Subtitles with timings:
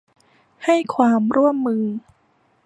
[0.65, 1.83] ให้ความร่วมมือ